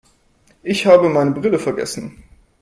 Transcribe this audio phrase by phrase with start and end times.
[0.63, 2.23] Ich habe meine Brille vergessen.